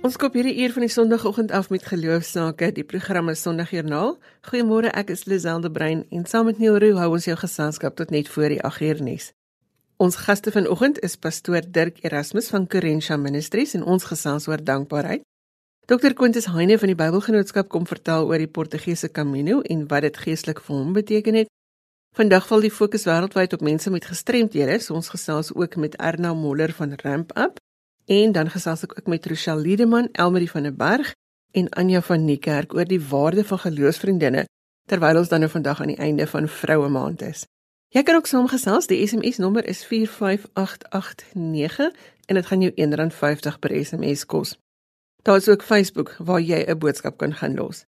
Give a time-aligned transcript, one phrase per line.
[0.00, 4.14] Ons koop hierdie uur van die Sondagoggend af met geloofsake, die programme Sondagjoernaal.
[4.48, 8.14] Goeiemôre, ek is Liselde Brein en saam met Neil Roo hou ons jou geselskap tot
[8.14, 9.26] net voor die 8 uur nuus.
[10.00, 15.20] Ons gaste vanoggend is pastoor Dirk Erasmus van Corentia Ministries en ons gesels oor dankbaarheid.
[15.84, 16.16] Dr.
[16.16, 20.64] Quintus Heine van die Bybelgenootskap kom vertel oor die Portugese Camino en wat dit geestelik
[20.64, 21.56] vir hom beteken het.
[22.16, 24.80] Vandag val die fokus wêreldwyd op mense met gestremthede.
[24.80, 27.60] So ons gesels ook met Erna Moller van Ramp Up
[28.10, 31.14] En dan gesels ek ook met Rochelle Liedeman, Elmarie van der Berg
[31.50, 34.44] en Anja van Niekerk oor die waarde van geloofsvriendinne
[34.90, 37.46] terwyl ons dan nou vandag aan die einde van Vroue Maand is.
[37.94, 41.94] Jy kan ook saamgesels, die SMS nommer is 45889
[42.26, 44.58] en dit gaan jou R1.50 per SMS kos.
[45.22, 47.84] Daar is ook Facebook waar jy 'n boodskap kan gaan los.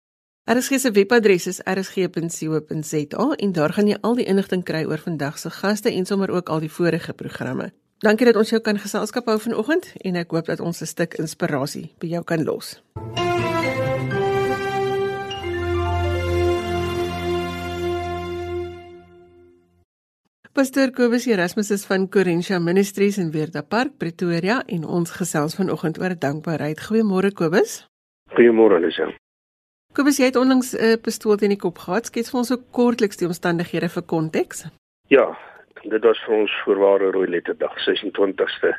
[0.45, 5.39] RSG se webadres is rsg.co.za en daar gaan jy al die inligting kry oor vandag
[5.39, 7.73] se gaste en sommer ook al die vorige programme.
[8.01, 11.13] Dankie dat ons jou kan geselskap hou vanoggend en ek hoop dat ons 'n stuk
[11.21, 12.81] inspirasie by jou kan los.
[20.51, 25.99] Pastor Kobus Erasmus is van Corentia Ministries in Weerda Park, Pretoria en ons gesels vanoggend
[25.99, 26.81] oor dankbaarheid.
[26.81, 27.87] Goeiemôre Kobus.
[28.33, 29.13] Goeiemôre Lisa.
[29.93, 32.05] Kobus, jy het onlangs 'n uh, pistool in die kop gehad.
[32.05, 34.65] Skets vir ons so kortliks die omstandighede vir konteks.
[35.07, 35.37] Ja,
[35.83, 38.73] dit was vir ons voorware rooi letterdag 26ste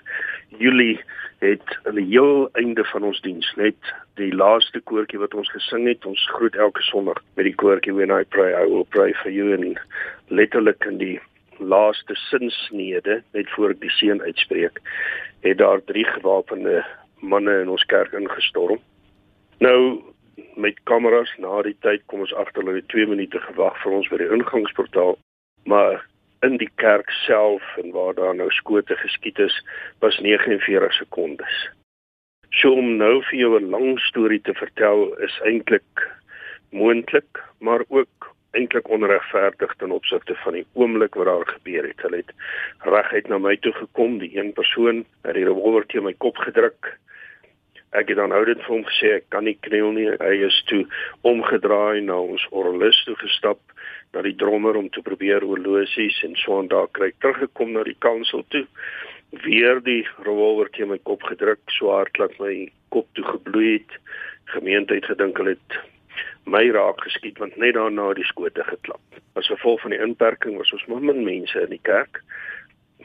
[0.60, 1.00] Julie
[1.42, 5.88] het aan die heel einde van ons diens net die laaste koortjie wat ons gesing
[5.88, 9.30] het ons groet elke sonderdag met die koortjie when I pray I will pray for
[9.30, 9.78] you en
[10.28, 11.18] letterlik in die
[11.58, 14.80] laaste sinsnede net voor ek die seën uitspreek
[15.46, 16.82] het daar drie gewapende
[17.22, 18.80] manne in ons kerk ingestorm.
[19.62, 20.02] Nou
[20.56, 24.08] met kameras na die tyd kom ons agter hulle het 2 minute gewag vir ons
[24.10, 25.18] by die ingangsportaal
[25.70, 26.02] maar
[26.42, 29.54] in die kerk self en waar daar nou skote geskiet is,
[29.98, 31.68] was 49 sekondes.
[32.50, 36.08] So om nou vir jou 'n lang storie te vertel is eintlik
[36.70, 42.02] moontlik, maar ook eintlik onregverdig ten opsigte van die oomblik wat daar gebeur het.
[42.02, 42.32] Hulle het
[42.78, 46.98] reguit na my toe gekom, die een persoon het die revolver teen my kop gedruk.
[47.92, 50.08] Ek het dan oudit vir hom gesê ek kan nie kniel nie.
[50.08, 50.86] Hy is toe
[51.28, 53.60] omgedraai na ons orgelis toe gestap
[54.12, 57.96] na die drummer om te probeer oorlosies en so en daar kry teruggekom na die
[58.04, 58.66] kansel toe
[59.44, 63.96] weer die revolver teen my kop gedruk so hard dat my kop toe gebloei het
[64.52, 65.78] gemeente het gedink hulle het
[66.44, 70.72] my raak geskiet want net daarna die skote geklap as gevolg van die inperking was
[70.76, 72.20] ons min mense in die kerk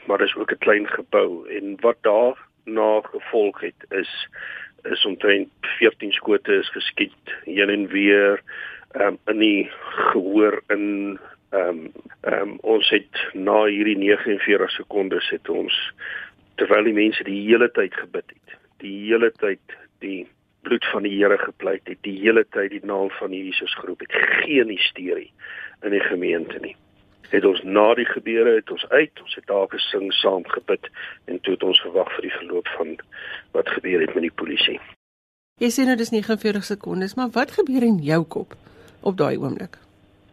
[0.04, 4.12] maar dis ook 'n klein gebou en wat daar na gevolg het is
[4.84, 8.42] is omtrent 14 skote is geskiet heen en weer
[8.94, 9.70] um, in die
[10.12, 11.18] gehoor in
[11.50, 15.76] ehm um, ehm um, ons het na hierdie 49 sekondes het ons
[16.60, 20.26] terwyl die mense die hele tyd gebid het die hele tyd die
[20.62, 24.12] bloed van die Here gepleit het die hele tyd die naam van Jesus geroep het
[24.12, 25.32] geen hysterie
[25.82, 26.76] in die gemeente nie
[27.30, 30.90] het ons na die gebeure het ons uit ons het daar gesing saam gebid
[31.26, 32.96] en toe het ons gewag vir die verloop van
[33.52, 34.80] wat gebeur het met die polisie
[35.58, 38.54] Jy sê nou dis 49 sekondes maar wat gebeur in jou kop
[39.02, 39.78] op daai oomblik?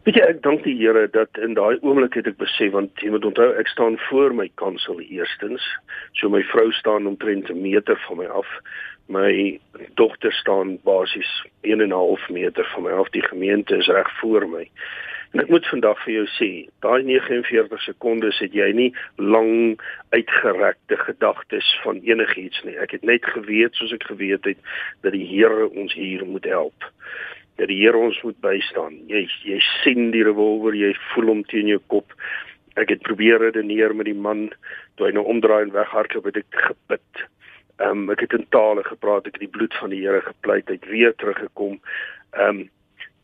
[0.05, 3.09] Weet jy, ek dank die Here dat in daai oomblik het ek besef want jy
[3.09, 5.65] moet onthou ek staan voor my kansel eerstens.
[6.13, 8.45] So my vrou staan omtrent 'n meter van my af.
[9.09, 9.59] My
[9.97, 11.31] dogter staan basies
[11.63, 13.09] 1 en 'n half meter van my af.
[13.09, 14.69] Die gemeente is reg voor my.
[15.35, 19.75] En ek moet vandag vir jou sê, daai 49 sekondes het jy nie lang
[20.15, 22.77] uitgerekte gedagtes van enigiets nie.
[22.79, 24.61] Ek het net geweet soos ek geweet het
[25.03, 26.87] dat die Here ons hier moet help
[27.59, 28.97] dat die Here ons moet bystaan.
[29.11, 32.15] Jy jy sien die revolver, jy voel hom teen jou kop.
[32.79, 34.49] Ek het probeer redeneer met die man
[34.95, 37.25] toe hy nou omdraai en weghardloop het ek gebid.
[37.83, 40.67] Ehm um, ek het in tale gepraat, ek het die bloed van die Here gepleit,
[40.71, 41.79] hy het weer teruggekom.
[42.35, 42.63] Ehm um,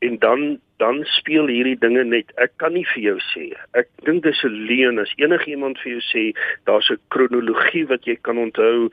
[0.02, 2.32] en dan dan speel hierdie dinge net.
[2.42, 3.52] Ek kan nie vir jou sê.
[3.78, 6.24] Ek dink dis 'n leuen as enigiemand vir jou sê
[6.66, 8.90] daar's 'n kronologie wat jy kan onthou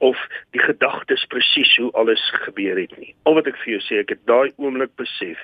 [0.00, 0.16] of
[0.50, 3.14] die gedagtes presies hoe alles gebeur het nie.
[3.28, 5.36] Al wat ek vir jou sê, ek het daai oomblik besef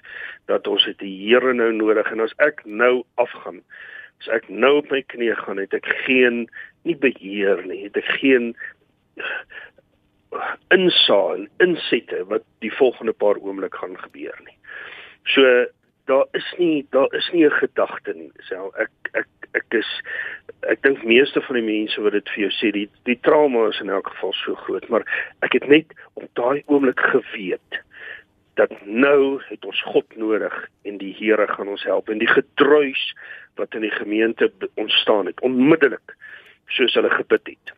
[0.49, 3.61] dat ons het die Here nou nodig en as ek nou afgaan,
[4.21, 6.49] as ek nou op my knie gaan, het ek geen
[6.89, 8.55] nie beheer nie, het ek geen
[10.75, 14.57] insaag en insette wat die volgende paar oomblik gaan gebeur nie.
[15.35, 15.67] So
[16.07, 18.31] daar is nie daar is nie 'n gedagte nie.
[18.49, 20.01] Sel ek ek ek is
[20.61, 23.81] ek dink meeste van die mense wat dit vir jou sê, die die trauma is
[23.81, 25.05] in elk geval so groot, maar
[25.43, 27.83] ek het net op daai oomblik geweet
[28.55, 33.15] dat nou het ons God nodig en die Here gaan ons help en die gedruis
[33.55, 36.17] wat in die gemeente ontstaan het onmiddellik
[36.67, 37.77] soos hulle gebid het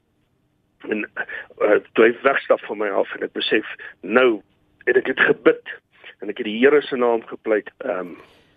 [0.86, 1.10] En
[1.58, 3.66] uh, toe hy wegstap van my af en ek besef
[4.06, 4.40] nou
[4.86, 5.72] het ek dit gebid
[6.20, 7.70] en ek het die Here se naam gepleit.
[7.85, 8.17] Ehm um,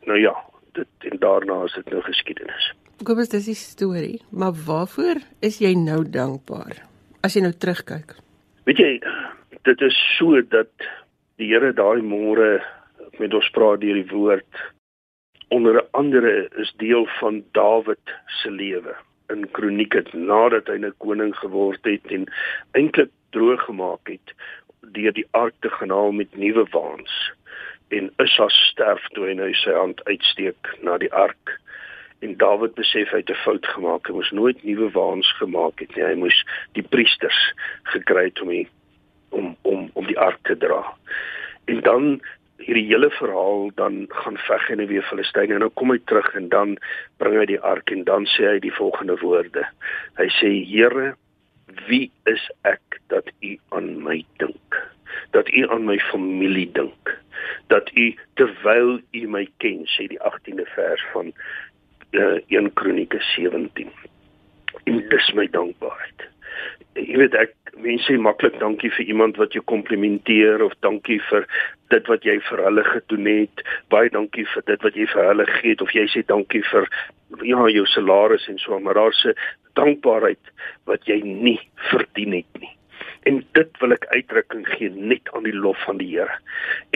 [0.10, 0.34] nou ja,
[0.74, 2.72] dit en daarna is dit nou geskiedenis.
[3.06, 6.82] Kobus, dis die storie, maar waarvoor is jy nou dankbaar?
[7.22, 8.16] As jy nou terugkyk.
[8.66, 8.92] Weet jy,
[9.66, 10.72] dit is so dat
[11.42, 12.62] die Here daai môre
[13.20, 14.62] met ons praat deur die woord
[15.52, 18.96] onder andere is deel van Dawid se lewe
[19.34, 22.26] in kronieke nadat hy 'n koning geword het en
[22.78, 24.34] eintlik droog gemaak het
[24.96, 27.14] deur die ark te gaan haal met nuwe waans
[27.98, 31.56] en Issa sterf toe hy nou sy hand uitsteek na die ark
[32.22, 35.96] en Dawid besef hy het 'n fout gemaak hy moes nooit nuwe waans gemaak het
[35.96, 36.44] nie hy moes
[36.78, 37.40] die priesters
[37.94, 38.68] gekry het om die,
[39.30, 40.84] om om om die ark te dra
[41.68, 42.22] en dan
[42.66, 46.50] hierdie hele verhaal dan gaan veg en weer Filistyne en nou kom hy terug en
[46.54, 46.78] dan
[47.22, 49.66] bring hy die ark en dan sê hy die volgende woorde.
[50.20, 51.14] Hy sê Here,
[51.88, 54.78] wie is ek dat u aan my dink?
[55.36, 57.16] Dat u aan my familie dink?
[57.68, 61.34] Dat u terwyl u my ken, sê die 18de vers van
[62.12, 63.90] uh, 1 Kronieke 17.
[64.84, 66.28] En dis my dankbaarheid.
[66.94, 71.48] Jy weet ek mense sê maklik dankie vir iemand wat jou komplimenteer of dankie vir
[71.94, 73.64] dit wat jy vir hulle gedoen het.
[73.94, 76.90] Baie dankie vir dit wat jy vir hulle gee of jy sê dankie vir
[77.48, 79.36] ja jou salaris en so maar daar's 'n
[79.80, 80.44] dankbaarheid
[80.86, 82.76] wat jy nie verdien het nie.
[83.24, 86.38] En dit wil ek uitdrukking gee net aan die lof van die Here.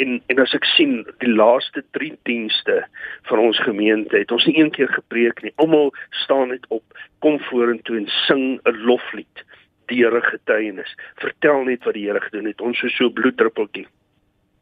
[0.02, 2.86] En en as ek sien die laaste 3 dienste
[3.30, 5.54] van ons gemeente het ons nie een keer gepreek nie.
[5.56, 5.94] Almal
[6.25, 6.84] staan net op,
[7.19, 9.46] kom vorentoe en sing 'n loflied
[9.92, 10.96] die Here getuienis.
[11.22, 12.62] Vertel net wat die Here gedoen het.
[12.62, 13.88] Ons is so bloeddruppeltjie.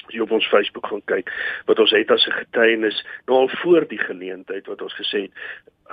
[0.04, 1.30] As jy op ons Facebook gaan kyk,
[1.70, 5.32] wat ons het as 'n getuienis, nou al voor die geleentheid wat ons gesê het,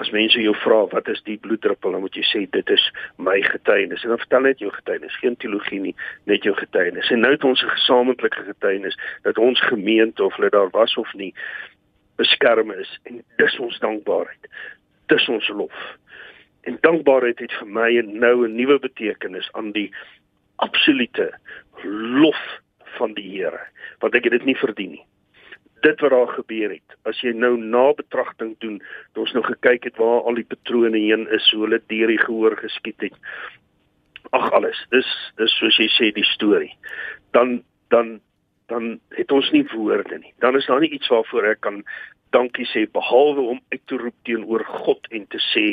[0.01, 2.85] as mense jou vra wat is die bloeddruppel, dan moet jy sê dit is
[3.21, 4.03] my getuienis.
[4.05, 5.95] En dan vertel net jou getuienis, geen teologie nie,
[6.31, 7.11] net jou getuienis.
[7.13, 11.13] En nou het ons 'n gesamentlike getuienis dat ons gemeente of hulle daar was of
[11.15, 11.35] nie
[12.17, 14.49] beskerm is en dis ons dankbaarheid.
[15.07, 15.79] Dis ons lof.
[16.69, 19.93] En dankbaarheid het vir my nou 'n nuwe betekenis aan die
[20.57, 21.33] absolute
[22.23, 22.61] lof
[22.99, 23.61] van die Here,
[23.99, 25.05] want ek het dit nie verdien nie.
[25.81, 28.79] Dit wat daar gebeur het, as jy nou na betragting doen,
[29.09, 32.21] het ons nou gekyk het waar al die patrone heen is, hoe hulle deur die
[32.21, 33.17] gehoor geskiet het.
[34.37, 35.09] Ag alles, dis
[35.41, 36.75] dis soos jy sê die storie.
[37.37, 37.63] Dan
[37.95, 38.19] dan
[38.71, 40.35] dan het ons nie woorde nie.
[40.39, 41.83] Dan is daar nie iets waarvoor ek kan
[42.31, 45.67] dankie sê behalwe om uit te roep teenoor God en te sê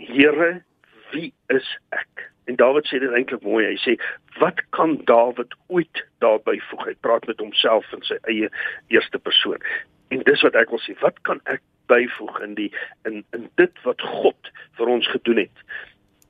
[0.00, 0.62] Here,
[1.12, 2.30] wie is ek?
[2.50, 3.64] En Dawid sê dit eintlik mooi.
[3.66, 3.92] Hy sê,
[4.38, 8.48] "Wat kan Dawid ooit daarby voeg?" Hy praat met homself in sy eie
[8.88, 9.62] eerste persoon.
[10.08, 12.72] En dis wat ek wil sê, wat kan ek byvoeg in die
[13.04, 15.58] in in dit wat God vir ons gedoen het?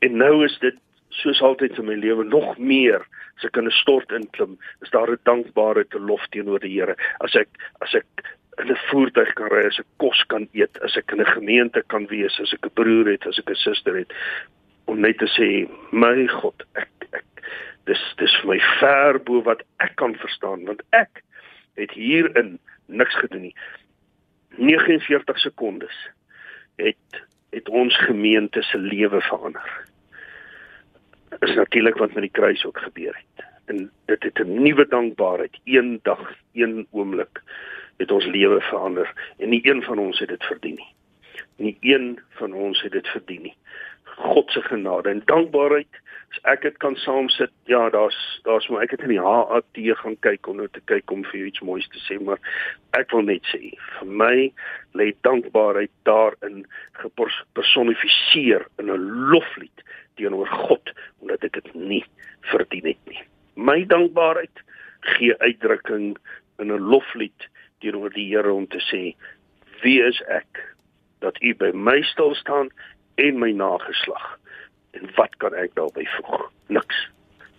[0.00, 0.76] En nou is dit
[1.08, 3.06] soos altyd in my lewe nog meer
[3.36, 6.96] as ek in 'n stort inklim, is daar 'n dankbare te lof teenoor die Here.
[7.20, 7.48] As ek
[7.80, 8.06] as ek
[8.58, 11.82] in 'n voertuig kan ry, as ek kos kan eet, as ek in 'n gemeente
[11.86, 14.12] kan wees, as ek 'n broer het, as ek 'n suster het
[14.90, 15.48] om net te sê,
[15.94, 17.44] my God, ek ek
[17.88, 21.22] dis dis vir my ver bo wat ek kan verstaan, want ek
[21.78, 22.56] het hierin
[22.90, 23.54] niks gedoen nie.
[24.58, 25.96] 49 sekondes
[26.80, 29.70] het het ons gemeente se lewe verander.
[31.40, 33.46] Is natuurlik wat met die kruis ook gebeur het.
[33.70, 37.42] En dit het 'n nuwe dankbaarheid, een dag, een oomblik
[37.96, 40.94] het ons lewe verander en nie een van ons het dit verdien nie.
[41.56, 43.56] Nie een van ons het dit verdien nie.
[44.20, 46.00] God se genade en dankbaarheid.
[46.30, 50.16] As ek dit kan saamsit, ja, daar's daar's maar ek het in die HAT gaan
[50.26, 52.38] kyk om nou te kyk om vir iets moois te sê, maar
[52.98, 54.36] ek wil net sê, vir my
[54.98, 56.62] lê dankbaarheid daarin
[57.02, 59.84] gepersonifiseer in 'n loflied
[60.20, 62.04] teenoor God omdat ek dit nie
[62.52, 63.22] verdien het nie.
[63.56, 64.62] My dankbaarheid
[65.16, 66.16] gee uitdrukking
[66.58, 67.48] in 'n loflied
[67.80, 69.16] teenoor die Here om te sê
[69.82, 70.76] wie is ek
[71.20, 72.70] dat u by my stil staan
[73.14, 74.38] en my nageslag
[74.90, 77.08] en wat kan ek daarby voeg niks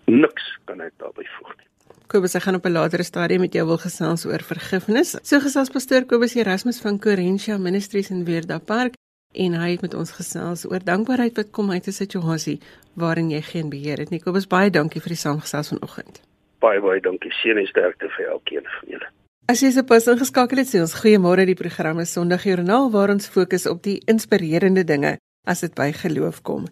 [0.06, 1.70] niks kan ek daarby voeg nie
[2.12, 5.16] Kobus, ek gaan op 'n latere stadium met jou wil gesels oor vergifnis.
[5.22, 8.94] So gesels pastoor Kobus Erasmus van Corentia Ministries in Weerda Park
[9.32, 12.60] en hy het met ons gesels oor dankbaarheid wat kom uit 'n situasie
[12.94, 14.20] waarin jy geen beheer het nie.
[14.20, 16.20] Kobus, baie dankie vir die saamgesels vanoggend.
[16.58, 17.32] Baie baie dankie.
[17.32, 19.08] Seën en sterkte vir elkeen van julle.
[19.48, 23.66] As jy se pas ingeskakel het, sê ons goeiemôre die programme Sondagjoernaal waar ons fokus
[23.66, 26.66] op die inspirerende dinge as dit by geloof kom.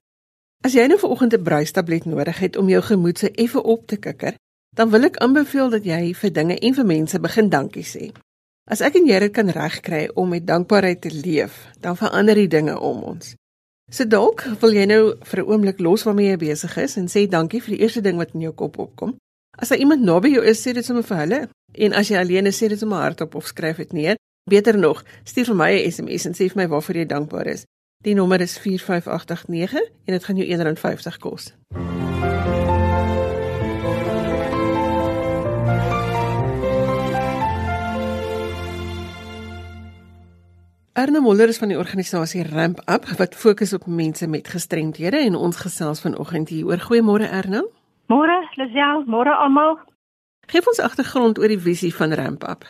[0.65, 3.97] As jy nou vanoggend 'n bruistablet nodig het om jou gemoed se effe op te
[3.97, 4.35] kikker,
[4.77, 8.13] dan wil ek aanbeveel dat jy vir dinge en vir mense begin dankie sê.
[8.71, 12.49] As ek en jy dit kan regkry om met dankbaarheid te leef, dan verander die
[12.49, 13.35] dinge om ons.
[13.91, 17.27] So dalk wil jy nou vir 'n oomblik los waarmee jy besig is en sê
[17.29, 19.17] dankie vir die eerste ding wat in jou kop opkom.
[19.59, 21.49] As daar iemand naby jou is, sê dit sommer vir hulle.
[21.75, 24.17] En as jy alleen is, sê dit sommer hardop of skryf dit neer.
[24.51, 27.65] Beter nog, stuur vir my 'n SMS en sê vir my waarvoor jy dankbaar is.
[28.03, 31.51] Die nommer is 45889 en dit gaan jou R1.50 kos.
[40.93, 45.35] Arne Moller is van die organisasie Ramp Up wat fokus op mense met gestremthede en
[45.35, 47.67] ons gesels vanoggend hier oor goeiemôre Arne.
[48.09, 49.77] Môre, Lisel, môre almal.
[50.49, 52.65] Geef ons agtergrond oor die visie van Ramp Up.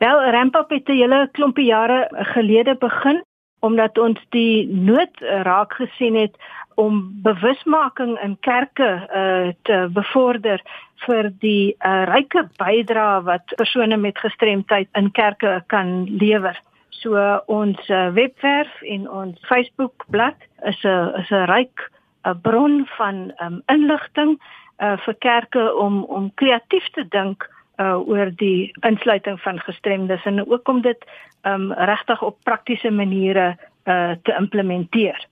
[0.00, 3.25] Wel, Ramp Up het 'n hele klompie jare gelede begin
[3.60, 6.36] omdat ons die nood raak gesien het
[6.76, 10.60] om bewusmaking in kerke uh, te bevorder
[11.06, 16.58] vir die uh, ryke bydrae wat persone met gestremdheid in kerke kan lewer.
[17.00, 17.16] So
[17.52, 21.90] ons uh, webwerf en ons Facebook bladsy is 'n is 'n ryk
[22.24, 24.38] 'n bron van um, inligting
[24.78, 30.50] uh, vir kerke om om kreatief te dink uh, oor die insluiting van gestremdes en
[30.50, 31.04] ook om dit
[31.42, 35.26] um, regtig op praktiese maniere uh, te implementeer.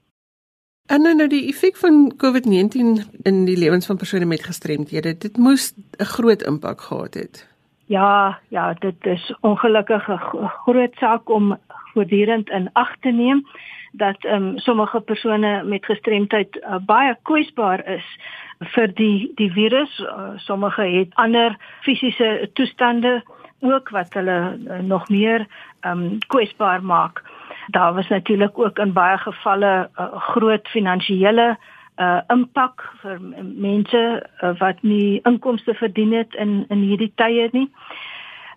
[0.87, 5.37] En nou nou die effek van COVID-19 in die lewens van persone met gestremdhede, dit
[5.37, 7.49] moes 'n groot impak gehad het.
[7.87, 11.59] Ja, ja, dit is ongelukkig 'n groot saak om
[11.93, 13.47] voortdurend in ag te neem
[13.93, 18.19] dat ehm um, sommige persone met gestremdheid uh, baie kwesbaar is
[18.59, 19.99] vir die die virus.
[19.99, 23.23] Uh, sommige het ander fisiese toestande
[23.61, 25.47] ook wat hulle uh, nog meer
[25.81, 27.23] ehm um, kwesbaar maak.
[27.67, 31.57] Daar was natuurlik ook in baie gevalle uh, groot finansiële
[31.97, 37.71] uh impak vir mense uh, wat nie inkomste verdien het in in hierdie tye nie.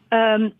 [0.10, 0.54] Ehm um,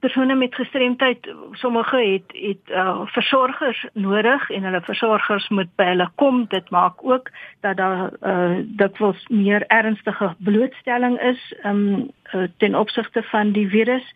[0.00, 6.08] persone met gestremdheid sommige het het uh, versorgers nodig en hulle versorgers moet by hulle
[6.14, 12.74] kom dit maak ook dat daar uh, dikwels meer ernstige blootstelling is um, uh, ten
[12.74, 14.12] opsigte van die virus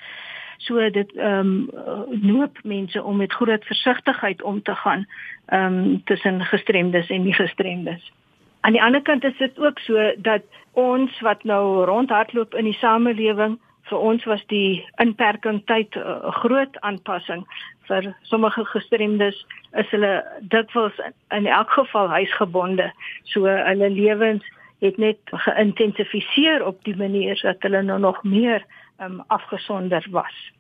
[0.58, 1.70] so dit ehm um,
[2.10, 5.06] noop mense om met groot versigtigheid om te gaan
[5.46, 8.12] ehm um, tussen gestremdes en nie gestremdes.
[8.60, 12.78] Aan die ander kant is dit ook so dat ons wat nou rondhardloop in die
[12.80, 17.46] samelewing vir ons was die inperking tyd 'n uh, groot aanpassing
[17.88, 22.92] vir sommige gestremdes is hulle dikwels in elk geval huisgebonde
[23.24, 24.44] so hulle lewens
[24.78, 28.64] het net geïntensifiseer op die manier dat hulle nou nog meer
[29.00, 30.52] um, afgesonder was.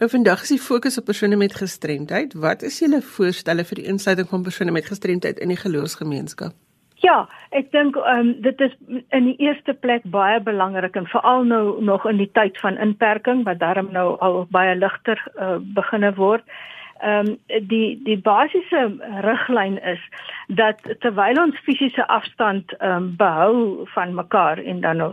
[0.00, 2.34] Nou vandag is die fokus op persone met gestremdheid.
[2.34, 6.56] Wat is julle voorstelle vir die insluiting van persone met gestremdheid in die geloofsgemeenskap?
[7.02, 8.74] Ja, ek dink ehm um, dit is
[9.10, 13.42] in die eerste plek baie belangrik en veral nou nog in die tyd van inperking
[13.48, 16.46] wat daarom nou al baie ligter uh, beginne word.
[17.02, 18.84] Ehm um, die die basiese
[19.26, 19.98] riglyn is
[20.46, 25.12] dat terwyl ons fisiese afstand ehm um, behou van mekaar en dan nou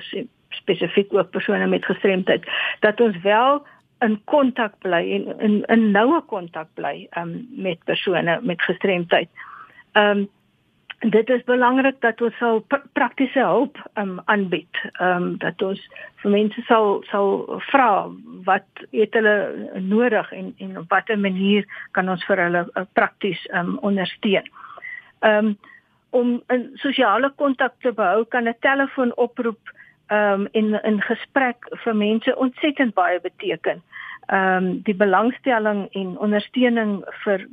[0.62, 2.46] spesifiek ook persone met gestremdheid
[2.86, 3.66] dat ons wel
[4.06, 9.30] in kontak bly en in in noue kontak bly um, met persone met gestremdheid.
[9.92, 10.30] Ehm um,
[11.00, 14.82] dit is belangrik dat ons sal pr praktiese hulp um, aanbied.
[15.00, 15.80] Ehm um, dat ons
[16.22, 18.10] vir mense sal sal vra
[18.48, 19.36] wat het hulle
[19.80, 24.52] nodig en en op watter manier kan ons vir hulle uh, prakties um, ondersteun.
[25.20, 25.58] Ehm um,
[26.10, 29.74] om 'n sosiale kontak te behou kan 'n telefoonoproep
[30.08, 33.78] ehm um, in in gesprek vir mense ontsettend baie beteken.
[33.80, 37.46] Ehm um, die belangstelling en ondersteuning vir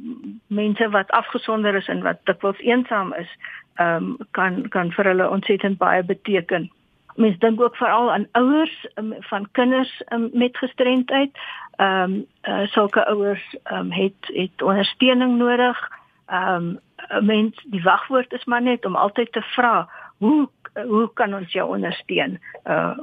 [0.46, 3.30] mense wat afgesonder is en wat dikwels eensaam is,
[3.76, 6.70] ehm um, kan kan vir hulle ontsettend baie beteken.
[7.16, 11.38] Mens dink ook veral aan ouers um, van kinders um, met gestremdheid.
[11.76, 15.80] Ehm um, uh, sulke ouers ehm um, het het ondersteuning nodig.
[16.26, 16.76] Ehm
[17.10, 20.48] um, mens die wagwoord is maar net om altyd te vra hoe
[20.84, 22.38] hoe kan ons jou ondersteun?
[22.64, 22.94] Uh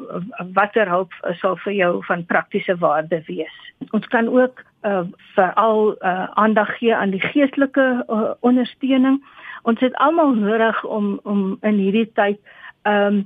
[0.53, 3.55] watter hulp sal vir jou van praktiese waarde wees?
[3.91, 5.03] Ons kan ook uh
[5.35, 9.23] veral uh aandag gee aan die geestelike uh, ondersteuning.
[9.63, 12.39] Ons het almal nodig om om in hierdie tyd
[12.83, 13.23] um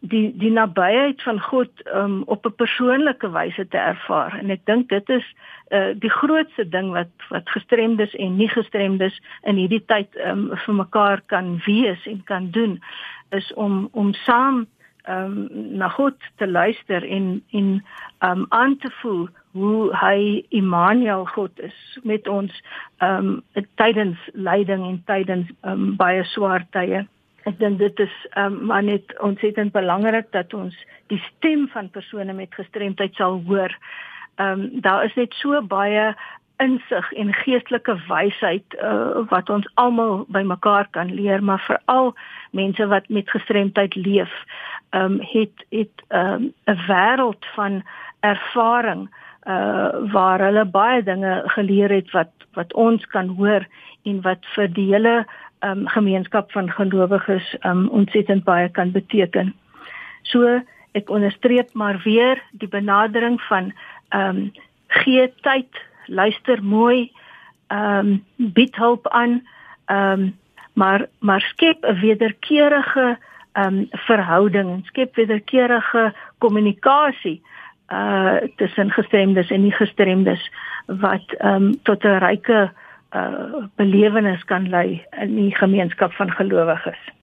[0.00, 4.88] die die nabyheid van God um op 'n persoonlike wyse te ervaar en ek dink
[4.88, 5.26] dit is
[5.70, 10.74] uh die grootste ding wat wat gestremdes en nie gestremdes in hierdie tyd um vir
[10.74, 12.80] mekaar kan wees en kan doen
[13.30, 14.66] is om om saam
[15.02, 17.84] ehm um, na God te luister en en
[18.18, 22.62] ehm um, aan te voel hoe hy Immanuel God is met ons
[22.98, 27.06] ehm um, tydens lyding en tydens ehm um, baie swaar tye.
[27.48, 31.90] Ek dink dit is ehm um, maar net ontsettend belangrik dat ons die stem van
[31.90, 33.76] persone met gestremdheid sal hoor.
[34.36, 36.14] Ehm um, daar is net so baie
[36.60, 42.14] insig en geestelike wysheid uh, wat ons almal bymekaar kan leer, maar veral
[42.56, 44.32] mense wat met gestremdheid leef,
[44.90, 46.52] ehm um, het het 'n um,
[46.86, 47.82] wêreld van
[48.20, 49.08] ervaring
[49.46, 53.64] uh waar hulle baie dinge geleer het wat wat ons kan hoor
[54.04, 55.24] en wat vir die hele
[55.64, 59.54] um gemeenskap van gelowiges um ontsettend baie kan beteken.
[60.22, 60.60] So
[60.92, 63.72] ek onderstreep maar weer die benadering van
[64.14, 64.52] um
[64.88, 65.70] gee tyd,
[66.06, 67.12] luister mooi,
[67.68, 69.42] um bied hulp aan,
[69.86, 70.38] um
[70.72, 73.18] maar maar skep 'n wederkerige
[73.52, 77.42] um verhouding, skep wederkerige kommunikasie
[77.92, 80.50] uh tussen gestremdes en nie gestremdes
[80.86, 82.70] wat um tot 'n ryke
[83.14, 87.19] uh belewenis kan lei in die gemeenskap van gelowiges.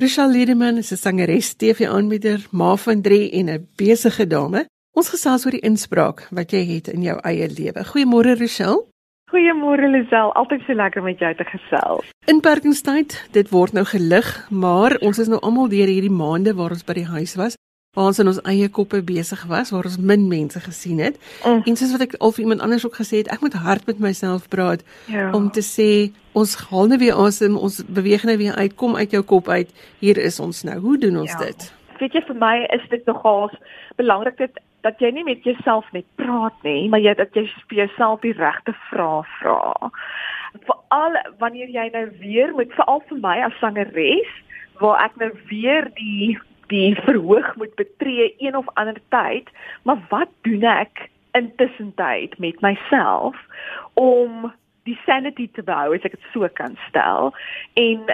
[0.00, 4.64] Richelle Liedeman is 'n sangeres, TV-aanbieder, ma van 3 en 'n besige dame.
[4.96, 7.84] Ons gesels oor die inspraak wat jy het in jou eie lewe.
[7.84, 8.86] Goeiemôre Richelle.
[9.30, 12.06] Goeiemôre Lisel, altyd so lekker met jou te gesels.
[12.26, 16.84] Inperkingstyd, dit word nou gelig, maar ons is nou almal deur hierdie maande waar ons
[16.84, 17.56] by die huis was
[17.98, 21.18] waar ons in ons eie koppe besig was, waar ons min mense gesien het.
[21.42, 21.64] Mm.
[21.66, 23.98] En soos wat ek al vir iemand anders ook gesê het, ek moet hard met
[23.98, 25.32] myself praat ja.
[25.34, 25.90] om te sê
[26.38, 29.74] ons haal nou weer asem, ons beweeg nou weer uit, kom uit jou kop uit.
[29.98, 30.78] Hier is ons nou.
[30.84, 31.48] Hoe doen ons ja.
[31.48, 31.68] dit?
[31.98, 33.58] Weet jy vir my is dit nogals
[33.98, 37.80] belangrik dat dat jy nie met jouself net praat nie, maar jy dat jy vir
[37.80, 39.90] jouself die regte vrae vra.
[40.68, 44.30] Veral wanneer jy nou weer moet veral vir my as sangeres
[44.78, 49.50] waar ek nou weer die die verhoog moet betree een of ander tyd,
[49.82, 53.36] maar wat doen ek intussen tyd met myself
[53.94, 54.52] om
[54.88, 57.34] die sanity te behou as ek dit so kan stel
[57.80, 58.08] en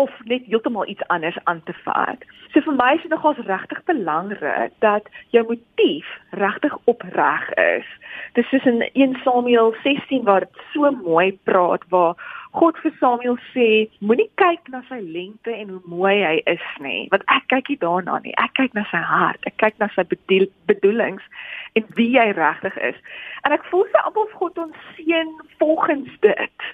[0.00, 2.24] of net heeltemal iets anders aan te vat.
[2.52, 7.88] So vir my is dit nogals regtig belangrik dat jou motief regtig opreg is.
[8.36, 12.16] Dis soos in 1 Samuel 16 waar dit so mooi praat waar
[12.56, 13.66] God vir Samuel sê,
[14.00, 17.78] moenie kyk na sy lengte en hoe mooi hy is nie, want ek kyk nie
[17.82, 18.32] daarna nie.
[18.40, 19.44] Ek kyk na sy hart.
[19.48, 21.24] Ek kyk na sy bedoel, bedoelings
[21.76, 22.98] en wie hy regtig is.
[23.44, 26.68] En ek voel sy almal God ons seën volgens dit.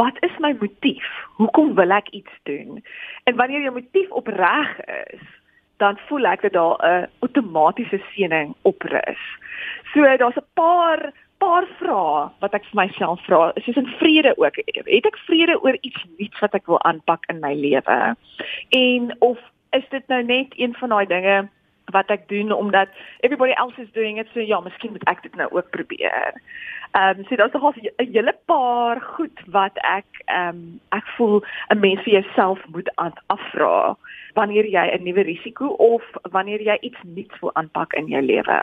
[0.00, 1.06] Wat is my motief?
[1.36, 2.80] Hoekom wil ek iets doen?
[3.28, 4.74] En wanneer jou motief opreg
[5.12, 5.24] is,
[5.82, 9.22] dan voel ek dat daar 'n outomatiese seëning oprus.
[9.92, 14.58] So daar's 'n paar paar vrae wat ek vir myself vra, soos in vrede ook.
[14.74, 17.98] Het ek vrede oor iets nuuts wat ek wil aanpak in my lewe?
[18.74, 19.38] En of
[19.76, 21.38] is dit nou net een van daai dinge
[21.90, 22.88] wat ek doen omdat
[23.20, 26.34] everybody else is doing it so ja, miskien moet ek dit nou ook probeer.
[26.96, 31.42] Ehm um, so daar's nogal 'n hele paar goed wat ek ehm um, ek voel
[31.68, 32.90] 'n mens vir jouself moet
[33.26, 33.96] afvra
[34.34, 38.58] wanneer jy 'n nuwe risiko of wanneer jy iets nuuts wil aanpak in jou lewe.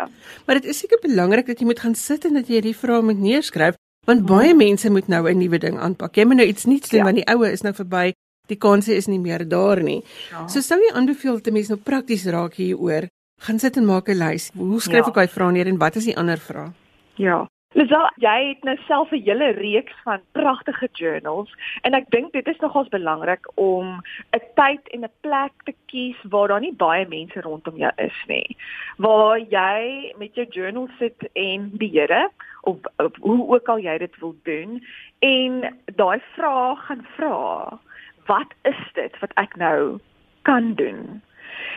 [0.45, 3.01] Maar dit is seker belangrik dat jy moet gaan sit en dat jy hierdie vrae
[3.01, 4.27] moet neerskryf want hmm.
[4.27, 6.15] baie mense moet nou 'n nuwe ding aanpak.
[6.15, 7.05] Jy moet nou iets nuuts doen ja.
[7.05, 8.13] want die oue is nou verby.
[8.47, 10.03] Die kanse is nie meer daar nie.
[10.31, 10.47] Ja.
[10.47, 13.09] So sou jy aanbeveel dat mense nou prakties raak hieroor.
[13.41, 14.51] Gaan sit en maak 'n lys.
[14.55, 15.07] Hoe skryf ja.
[15.07, 16.71] ek daai vrae neer en wat is die ander vrae?
[17.15, 17.47] Ja.
[17.75, 22.47] Lisa, jy het nou self 'n hele reeks van pragtige journals en ek dink dit
[22.47, 23.99] is nogals belangrik om
[24.31, 28.23] 'n tyd en 'n plek te kies waar daar nie baie mense rondom jou is
[28.27, 28.57] nie.
[28.97, 32.29] Waar jy met jou journal sit en die Here
[32.61, 34.83] of, of hoe ook al jy dit wil doen
[35.19, 37.79] en daai vraag gaan vra.
[38.25, 39.99] Wat is dit wat ek nou
[40.41, 41.21] kan doen?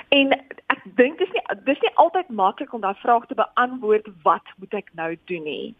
[0.08, 0.32] En
[0.72, 4.74] ek dink dis nie dis nie altyd maklik om daai vraag te beantwoord wat moet
[4.80, 5.74] ek nou doen nie.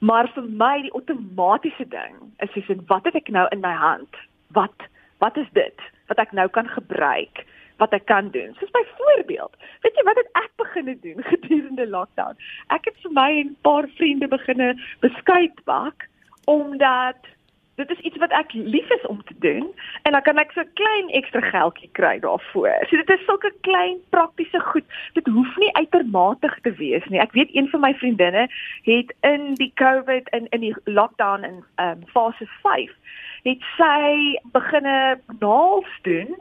[0.00, 4.22] Maar vir my die outomatiese ding is dis wat het ek nou in my hand?
[4.56, 4.88] Wat
[5.24, 7.44] wat is dit wat ek nou kan gebruik?
[7.76, 8.54] wat ek kan doen.
[8.58, 12.36] Soos byvoorbeeld, weet jy wat het ek begine doen gedurende lockdown?
[12.72, 14.74] Ek het vir my en 'n paar vriende begine
[15.04, 16.08] beskuit bak
[16.46, 17.20] omdat
[17.76, 19.66] dit is iets wat ek lief is om te doen
[20.02, 22.86] en dan kan ek so klein ekstra geldjie kry daarvoor.
[22.88, 24.86] So dit is sulke klein praktiese goed.
[25.18, 27.20] Dit hoef nie uitermatig te wees nie.
[27.20, 28.46] Ek weet een van my vriendinne
[28.88, 32.92] het in die COVID in in die lockdown in ehm um, fase 5
[33.46, 36.32] het sy beginne naals doen.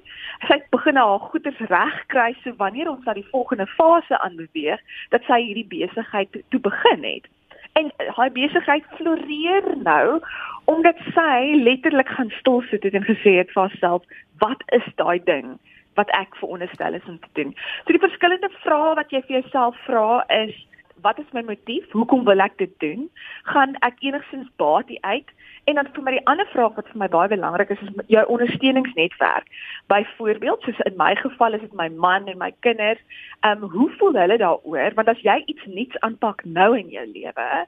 [0.47, 4.81] Sy het beginne haar goeders regkry so wanneer ons na die volgende fase aanbeweeg
[5.13, 7.29] dat sy hierdie besigheid toe begin het
[7.79, 10.19] en haar besigheid floreer nou
[10.65, 14.03] omdat sy letterlik gaan stil sit en gesê het vir haarself
[14.43, 15.57] wat is daai ding
[15.99, 17.51] wat ek veronderstel is om te doen.
[17.83, 20.55] So die verskillende vrae wat jy vir jouself vra is
[21.01, 21.91] wat is my motief?
[21.91, 23.09] Hoekom wil ek dit doen?
[23.43, 25.29] Gaan ek enigstens baat uit?
[25.65, 28.25] En dan vir my die ander vraag wat vir my baie belangrik is is jou
[28.35, 29.47] ondersteuningsnetwerk.
[29.89, 33.01] Byvoorbeeld, soos in my geval is dit my man en my kinders.
[33.41, 34.93] Ehm um, hoe voel hulle daaroor?
[34.99, 37.65] Want as jy iets nuuts aanpak nou in jou lewe,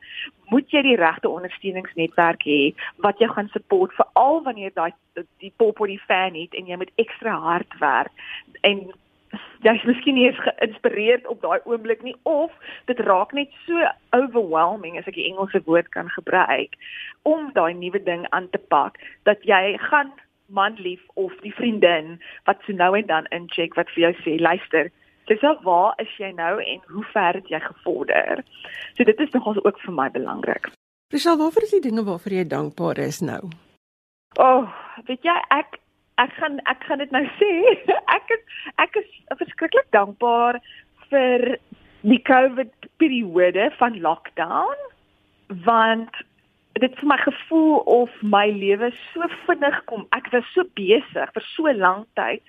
[0.54, 2.62] moet jy die regte ondersteuningsnetwerk hê
[3.04, 4.94] wat jou gaan support veral wanneer daai
[5.42, 8.14] die pop op die fan het en jy moet ekstra hard werk
[8.62, 8.88] en
[9.66, 12.54] jy's miskien nie eens geïnspireerd op daai oomblik nie of
[12.92, 16.78] dit raak net so overwhelming as ek die Engelse woord kan gebruik
[17.24, 20.14] om daai nuwe ding aan te pak dat jy gaan
[20.48, 22.16] man lief of die vriendin
[22.48, 24.92] wat so nou en dan incheck wat vir jou sê luister
[25.28, 28.44] dis al waar is jy nou en hoe ver het jy gevorder?
[28.96, 30.70] So dit is nogals ook vir my belangrik.
[31.12, 33.42] Rachel waarvoor is die dinge waarvoor jy dankbaar is nou?
[34.40, 34.72] O oh,
[35.08, 35.80] weet jy ek
[36.22, 37.52] ek gaan ek gaan dit nou sê.
[38.14, 38.44] Ek is
[38.84, 40.60] ek is verskriklik dankbaar
[41.12, 41.58] vir
[42.08, 44.86] die COVID periode van lockdown
[45.66, 46.24] want
[46.78, 50.06] dit vir my gevoel of my lewe so vinnig kom.
[50.14, 52.44] Ek was so besig vir so lank tyd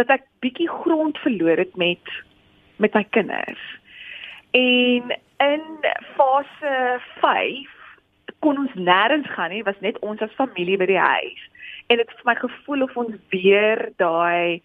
[0.00, 2.14] dat ek bietjie grond verloor het met
[2.76, 3.62] met my kinders.
[4.56, 5.62] En in
[6.16, 6.72] fase
[7.20, 7.72] 5
[8.44, 11.44] kon ons nêrens gaan nie, was net ons as familie by die huis
[11.86, 14.62] en dit het vir my gevoel of ons weer daai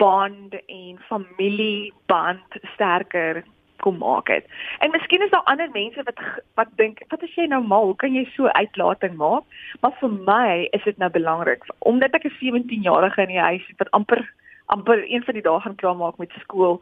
[0.00, 3.42] bond en familieband sterker
[3.80, 4.44] kom maak het.
[4.78, 6.20] En miskien is daar ander mense wat
[6.54, 9.44] wat dink, wat as jy nou mal, kan jy so uitlating maak?
[9.80, 13.90] Maar vir my is dit nou belangrik omdat ek 'n 17-jarige in die huis wat
[13.90, 14.24] amper
[14.66, 16.80] amper een van die dae gaan klaar maak met skool.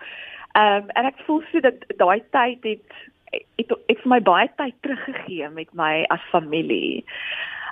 [0.52, 2.90] Ehm um, en ek voel so dat daai tyd het
[3.32, 7.04] het ek vir my baie tyd teruggegee met my as familie.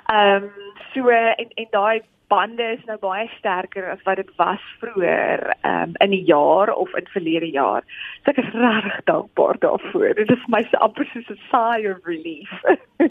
[0.07, 0.51] Ehm um,
[0.93, 5.93] so en en daai bande is nou baie sterker as wat dit was vroeër um,
[6.03, 7.85] in die jaar of in verlede jaar.
[8.23, 10.15] So ek is regtig dankbaar daarvoor.
[10.19, 12.51] Dit is vir my so amper soos 'n sigh of relief.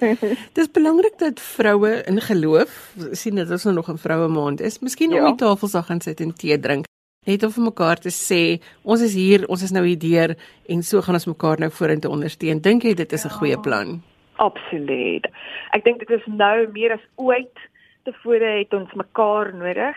[0.59, 4.81] Dis belangrik dat vroue in geloof sien dit is nou nog 'n vroue maand is.
[4.81, 5.21] Miskien ja.
[5.21, 6.85] om die tafel sal gaan sit en tee drink.
[7.27, 10.37] Net om vir mekaar te sê, ons is hier, ons is nou hier deur
[10.69, 12.61] en so gaan ons mekaar nou vorentoe ondersteun.
[12.61, 13.35] Dink jy dit is 'n ja.
[13.35, 14.03] goeie plan?
[14.37, 15.27] Absoluut.
[15.73, 17.63] Ek dink dit is nou meer as ooit
[18.07, 19.97] tevore het ons mekaar nodig.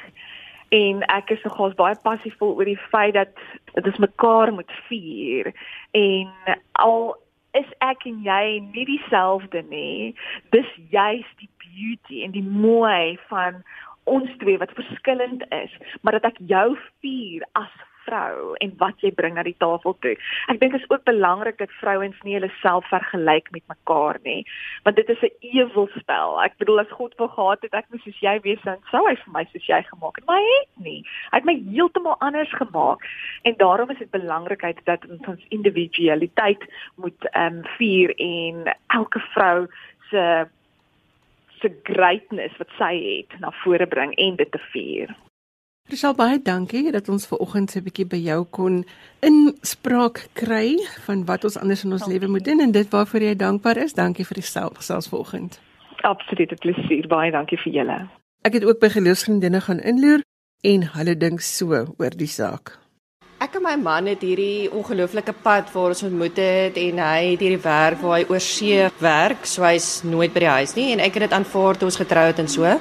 [0.75, 3.33] En ek is nogals baie passievol oor die feit dat
[3.73, 5.51] dit ons mekaar moet vier.
[5.97, 7.03] En al
[7.57, 10.13] is ek en jy nie dieselfde nie
[10.53, 13.63] dis juist die beauty en die mooi van
[14.09, 15.73] ons twee wat verskillend is.
[16.01, 17.73] Maar dat ek jou vier as
[18.09, 20.15] vrou en wat jy bring na die tafel toe.
[20.51, 24.41] Ek dink dit is ook belangrik dat vrouens nie hulle self vergelyk met mekaar nie,
[24.83, 26.41] want dit is 'n ewelspel.
[26.43, 29.15] Ek bedoel as God wou gehad het ek moes soos jy wees, dan sou hy
[29.15, 31.01] vir my soos jy gemaak het, maar hy het nie.
[31.31, 32.99] Hy het my heeltemal anders gemaak
[33.43, 36.63] en daarom is dit belangrikheid dat ons individualiteit
[36.95, 39.67] moet ehm um, vier en elke vrou
[40.09, 40.47] se
[41.61, 45.15] se greatness wat sy het na vore bring en dit te vier.
[45.89, 48.85] Risal baie dankie dat ons ver oggend so 'n bietjie by jou kon
[49.25, 53.35] inspraak kry van wat ons anders in ons lewe moet doen en dit waarvoor jy
[53.35, 53.93] dankbaar is.
[53.93, 55.59] Dankie vir dieself selfs vanoggend.
[56.03, 57.07] Absoluut 'n plesier.
[57.07, 58.07] Baie dankie vir julle.
[58.43, 60.21] Ek het ook by geloofsvriendinne gaan inloer
[60.61, 62.77] en hulle dink so oor die saak.
[63.39, 67.39] Ek en my man het hierdie ongelooflike pad waar ons ontmoet het en hy het
[67.39, 70.99] hierdie werk waar hy oor see werk, so hy's nooit by die huis nie en
[70.99, 72.79] ek het dit aanvaar toe ons getrou het en so.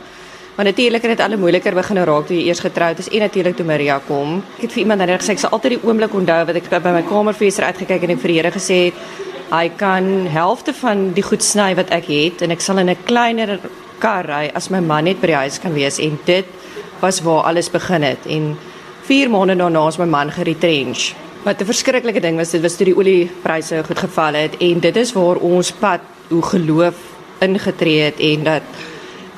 [0.59, 3.55] Maar natuurlik het dit al moeiliker begin raak toe jy eers getroud is en natuurlik
[3.57, 4.41] toe Maria kom.
[4.57, 6.95] Ek het vir iemand net gesê ek sal altyd die oomblik onthou wat ek by
[6.97, 8.99] my kamervenster uitgekyk en ek vir die Here gesê het
[9.53, 13.05] hy kan helfte van die goed sny wat ek het en ek sal in 'n
[13.07, 13.61] kleiner
[14.03, 16.45] kar ry as my man net by die huis kan wees en dit
[17.01, 18.59] was waar alles begin het en
[19.07, 21.15] 4 maande daarna is my man geretrench.
[21.45, 24.97] Wat 'n verskriklike ding was, dit was toe die oliepryse goed geval het en dit
[24.97, 26.97] is waar ons pad hoe geloof
[27.39, 28.63] ingetree het en dat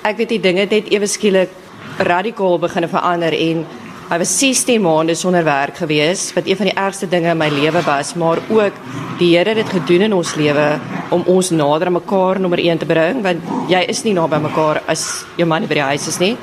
[0.03, 1.53] ek weet die dinge het net ewe skielik
[1.99, 3.65] radikaal begin verander en
[4.11, 7.49] hy was 16 maande sonder werk gewees wat een van die ergste dinge in my
[7.53, 8.79] lewe was maar ook
[9.21, 10.67] die Here het dit gedoen in ons lewe
[11.11, 14.81] om ons nader aan mekaar nommer 1 te bring want jy is nie naby mekaar
[14.89, 15.05] as
[15.37, 16.37] jou man by die huis is nie.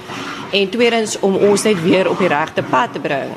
[0.53, 3.33] En tweedens om ons net weer op die regte pad te bring.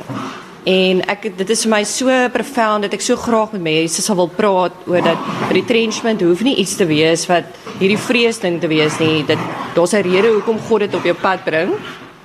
[0.68, 4.18] En ek dit is vir my so profound dat ek so graag met mense sal
[4.18, 8.98] wil praat oor dat retrenchment hoef nie iets te wees wat hierdie vreesding te wees
[9.00, 9.24] nie.
[9.24, 9.40] Dit
[9.74, 11.72] daar's 'n rede hoekom God dit op jou pad bring.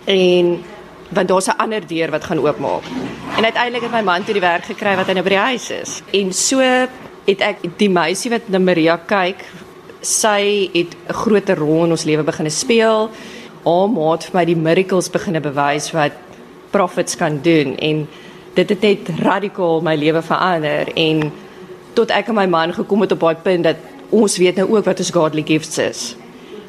[0.05, 0.63] En
[1.09, 2.83] want daar's 'n ander deur wat gaan oopmaak.
[3.37, 5.69] En uiteindelik het my man toe die werk gekry wat hy nou by die huis
[5.69, 6.01] is.
[6.11, 6.59] En so
[7.25, 9.43] het ek die meisie wat na Maria kyk,
[10.01, 13.09] sy het 'n groter rol in ons lewe begine speel.
[13.65, 16.11] Haar maat vir my die miracles begine bewys wat
[16.75, 18.05] prophets kan doen en
[18.55, 21.29] dit het net radikaal my lewe verander en
[21.95, 23.79] tot ek en my man gekom het op daai punt dat
[24.15, 26.01] ons weet nou ook wat ons godly gifts is.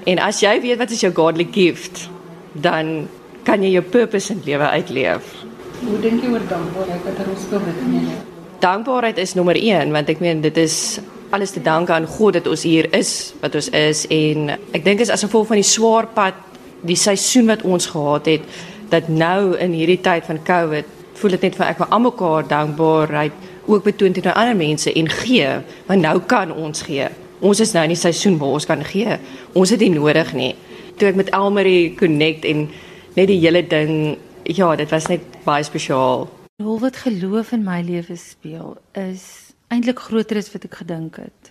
[0.06, 2.06] En as jy weet wat is jou godly gift,
[2.52, 3.08] dan
[3.46, 5.34] kan jy jou purpose in lewe uitleef.
[5.82, 8.16] Hoe dink jy oor dankbaarheid wat er ons dit in jou?
[8.62, 10.98] Dankbaarheid is nommer 1 want ek meen dit is
[11.34, 15.02] alles te danke aan God dat ons hier is wat ons is en ek dink
[15.02, 16.38] is as gevolg van die swaar pad
[16.86, 18.46] die seisoen wat ons gehad het
[18.90, 23.44] dat nou in hierdie tyd van Covid voel dit net vir ek wil almekaar dankbaarheid
[23.66, 25.48] ook betoon teenoor ander mense en gee
[25.88, 27.08] want nou kan ons gee.
[27.40, 29.18] Ons is nou in die seisoen waar ons kan gee.
[29.52, 30.54] Ons het dit nodig nie.
[30.96, 32.68] Toe ek met Elmarie connect en
[33.16, 36.28] net die hele ding ja, dit was net baie spesiaal.
[36.62, 41.50] Hoe wat geloof in my lewe speel is eintlik groter as wat ek gedink het.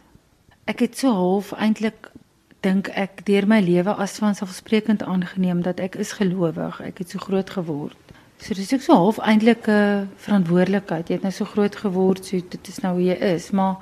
[0.72, 2.10] Ek het so half eintlik
[2.66, 6.82] dink ek deur my lewe as vanselfsprekend aangeneem dat ek is gelowig.
[6.82, 7.98] Ek het so groot geword.
[8.42, 11.08] So dis ek so half eintlik 'n verantwoordelikheid.
[11.08, 13.78] Jy het nou so groot geword, so dit is nou hoe jy is, maar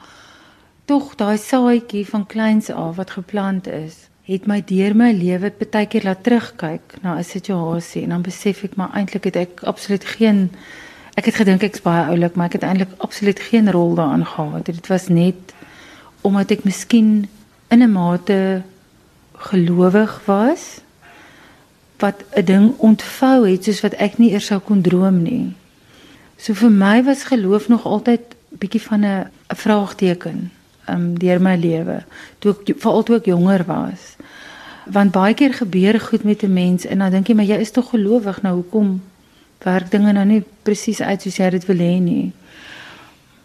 [0.86, 5.88] tog daai saadjie van kleins af wat geplant is, het my deur my lewe baie
[5.88, 10.06] keer laat terugkyk na 'n situasie en dan besef ek maar eintlik het ek absoluut
[10.06, 10.50] geen
[11.16, 14.66] ek het gedink ek's baie oulik, maar ek het eintlik absoluut geen rol daarin gehad.
[14.66, 15.54] Dit was net
[16.22, 17.28] omdat ek miskien
[17.70, 18.64] in 'n mate
[19.50, 20.82] gelowig was
[22.00, 25.54] wat 'n ding ontvou het soos wat ek nie eers sou kon droom nie.
[26.38, 30.52] So vir my was geloof nog altyd bietjie van 'n vraagteken
[30.90, 32.04] um, deur my lewe
[32.40, 34.16] toe ek veral toe ek jonger was
[34.92, 37.72] want baie keer gebeur goed met 'n mens en dan dink jy maar jy is
[37.72, 39.02] tog gelowig nou hoekom
[39.64, 42.32] werk dinge nou nie presies uit soos jy dit wil hê nie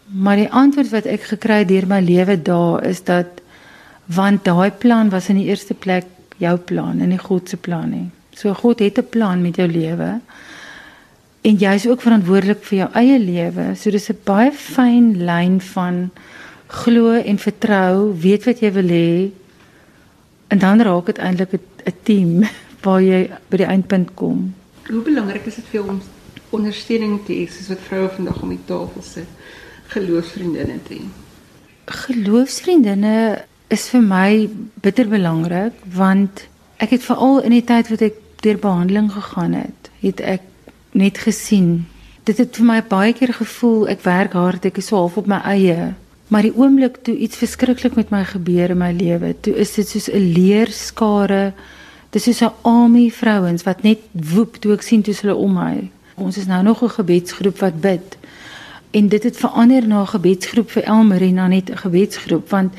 [0.05, 3.38] maar die antwoord wat ek gekry het deur my lewe daar is dat
[4.15, 6.05] want daai plan was in die eerste plek
[6.37, 9.67] jou plan en nie God se plan nie so God het 'n plan met jou
[9.67, 10.19] lewe
[11.41, 15.61] en jy is ook verantwoordelik vir jou eie lewe so dis 'n baie fyn lyn
[15.61, 16.09] van
[16.69, 19.13] glo en vertrou, weet wat jy wil hê.
[20.53, 22.45] En dan raak dit eintlik 'n team
[22.83, 24.53] waar jy by die eindpunt kom.
[24.89, 26.03] Hoe belangrik is dit vir ons
[26.49, 29.27] ondersteuning te hê soos wat vroue vandag om die tafel sit,
[29.93, 31.05] geloofsvriendinne te hê?
[31.85, 34.49] Geloofsvriendinne is vir my
[34.81, 39.89] bitter belangrik want ek het veral in die tyd wat ek deur behandeling gegaan het,
[40.01, 40.43] het ek
[40.91, 41.85] net gesien
[42.23, 45.27] dit het vir my baie keer gevoel ek werk hard, ek is so half op
[45.27, 45.93] my eie
[46.29, 49.87] Maar die oomblik toe iets verskriklik met my gebeur in my lewe, toe is dit
[49.87, 51.53] soos 'n leerskare.
[52.09, 55.89] Dis soos 'n army vrouens wat net woep toe ek sien toe hulle om my.
[56.15, 58.17] Ons is nou nog 'n gebedsgroep wat bid.
[58.91, 62.73] En dit het verander na 'n gebedsgroep vir Elmarina net 'n gebedsgroep want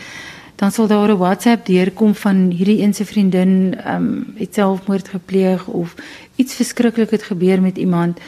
[0.61, 5.09] dan sal daar 'n WhatsApp deurkom van hierdie een se vriendin ehm um, het selfmoord
[5.09, 5.94] gepleeg of
[6.37, 8.18] iets verskriklik het gebeur met iemand.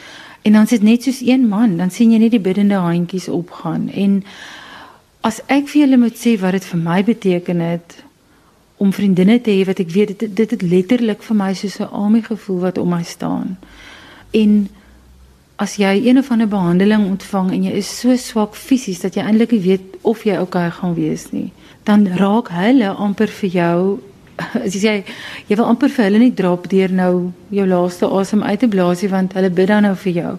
[0.41, 3.89] En dan sit net soos een man, dan sien jy net die biddende handjies opgaan
[3.89, 4.23] en
[5.21, 8.03] as ek vir julle moet sê wat dit vir my beteken het
[8.77, 11.93] om vriendinne te hê wat ek weet dit dit het letterlik vir my soos 'n
[12.03, 13.57] army gevoel wat om my staan.
[14.31, 14.69] En
[15.61, 19.25] as jy een of ander behandeling ontvang en jy is so swak fisies dat jy
[19.25, 21.51] eintlik nie weet of jy okay gaan wees nie,
[21.85, 23.77] dan raak hulle amper vir jou
[24.65, 24.93] as jy sê
[25.49, 27.13] jy wil amper vir hulle nie drop deur nou
[27.53, 30.33] jou laaste asem uit te blaas nie want hulle bid dan nou vir jou.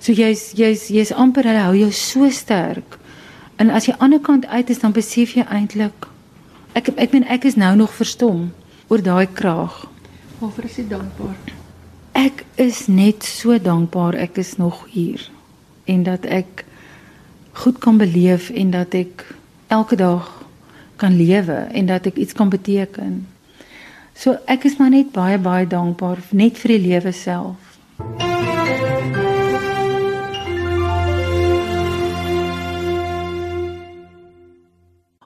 [0.00, 2.98] So jy's jy's jy's amper hulle hou jou so sterk.
[3.60, 6.08] En as jy aan die ander kant uit is dan besef jy eintlik
[6.74, 8.48] ek ek meen ek is nou nog verstom
[8.88, 9.84] oor daai kraag.
[10.40, 11.63] Waarvoor is jy dankbaar?
[12.14, 15.18] Ek is net so dankbaar ek is nog hier
[15.90, 16.62] en dat ek
[17.58, 19.24] goed kan beleef en dat ek
[19.66, 20.28] elke dag
[20.96, 23.26] kan lewe en dat ek iets kan beteken.
[24.14, 27.58] So ek is maar net baie baie dankbaar net vir die lewe self.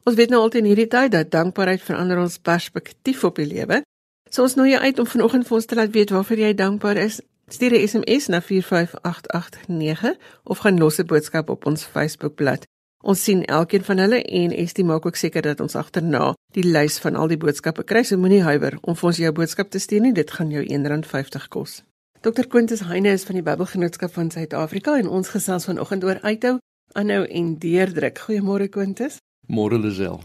[0.08, 3.82] Ons weet nou altyd in hierdie tyd dat dankbaarheid verander ons perspektief op die lewe.
[4.30, 6.96] So ons nooi jou uit om vanoggend vir ons te laat weet waarvoor jy dankbaar
[6.96, 7.20] is.
[7.48, 12.66] Stuur 'n SMS na 45889 of gaan los 'n boodskap op ons Facebookblad.
[13.02, 16.98] Ons sien elkeen van hulle en Estie maak ook seker dat ons agterna die lys
[16.98, 18.02] van al die boodskappe kry.
[18.02, 20.12] So moenie huiwer om vir ons jou boodskap te stuur nie.
[20.12, 21.82] Dit gaan jou R1.50 kos.
[22.20, 26.58] Dr Quintus Heine is van die Bybelgenootskap van Suid-Afrika en ons gesels vanoggend oor uithou,
[26.92, 28.18] aanhou en deurdruk.
[28.18, 29.16] Goeiemôre Quintus.
[29.46, 30.20] Môre Lisel.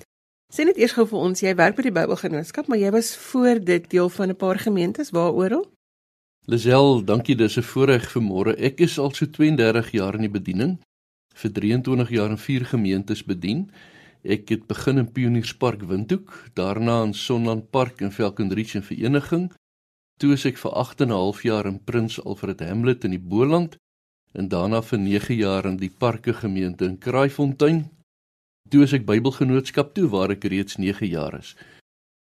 [0.53, 3.57] Sê net eers gou vir ons, jy werk by die Bybelgenootskap, maar jy was voor
[3.57, 5.65] dit deel van 'n paar gemeentes, waaroor?
[6.45, 8.53] Lisel, dankie, dis 'n voorreg vir môre.
[8.57, 10.77] Ek is al so 32 jaar in die bediening
[11.33, 13.71] vir 23 jaar in vier gemeentes bedien.
[14.23, 19.51] Ek het begin in Pionierspark Windhoek, daarna in Sonland Park in Falconridge en Vereniging.
[20.19, 23.19] Toe is ek vir 8 en 'n half jaar in Prins Alfred Hamlet in die
[23.19, 23.77] Boland
[24.33, 27.89] en daarna vir 9 jaar in die Parke gemeente in Kraaifontein.
[28.69, 31.56] Toe is ek Bybelgenootskap toe waar ek reeds 9 jaar is.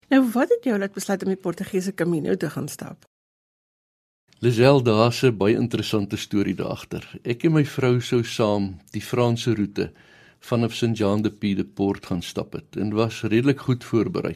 [0.09, 3.05] Nou wat het jou laat besluit om die Portugese Camino te gaan stap?
[4.43, 7.19] Lisel, daar's 'n baie interessante storie daar agter.
[7.23, 9.91] Ek en my vrou sou saam die Franse roete
[10.39, 10.97] vanaf St.
[10.97, 14.35] Jean de Pied de Port gaan stap het en was redelik goed voorberei.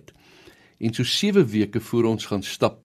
[0.79, 2.81] En so 7 weke voor ons gaan stap,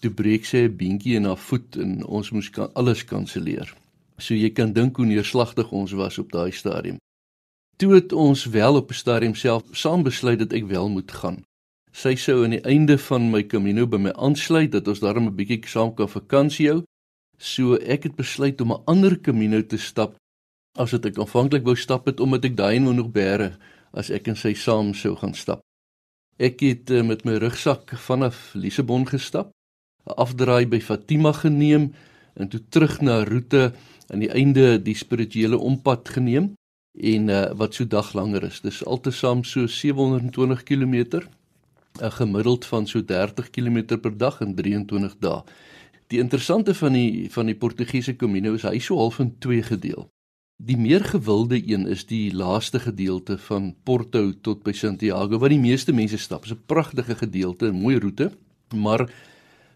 [0.00, 3.74] toe breek sy 'n beentjie in haar voet en ons moes kan alles kanselleer.
[4.18, 6.96] So jy kan dink hoe neerslagtig ons was op daai stadium.
[7.76, 11.44] Toe het ons wel op 'n stadium self saam besluit dat ek wel moet gaan
[11.92, 15.36] sy sou aan die einde van my Camino by my aansluit dat ons daarom 'n
[15.36, 16.84] bietjie saam kan vakansie hou.
[17.38, 20.16] So ek het besluit om 'n ander Camino te stap
[20.74, 23.58] as wat ek aanvanklik wou stap het omdat ek daai nog bære
[23.92, 25.60] as ek en sy saam sou gaan stap.
[26.38, 29.50] Ek het uh, met my rugsak vanaf Lissabon gestap,
[30.06, 31.92] 'n afdraai by Fatima geneem
[32.34, 33.72] en toe terug na roete
[34.08, 36.54] aan die einde die spirituele ompad geneem
[36.92, 38.60] en uh, wat so dag langer is.
[38.60, 41.22] Dis altesaam so 720 km
[42.00, 45.42] 'n gemiddeld van so 30 km per dag in 23 dae.
[46.06, 50.08] Die interessante van die van die Portugese Camino is hy so half in twee gedeel.
[50.56, 55.58] Die meer gewilde een is die laaste gedeelte van Porto tot by Santiago wat die
[55.58, 56.42] meeste mense stap.
[56.42, 58.30] Dit is 'n pragtige gedeelte, 'n mooi roete,
[58.74, 59.10] maar